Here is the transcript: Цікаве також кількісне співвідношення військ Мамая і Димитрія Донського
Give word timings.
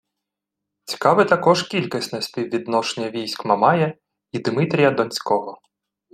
Цікаве 0.85 1.25
також 1.25 1.63
кількісне 1.63 2.21
співвідношення 2.21 3.09
військ 3.09 3.45
Мамая 3.45 3.93
і 4.31 4.39
Димитрія 4.39 4.91
Донського 4.91 5.61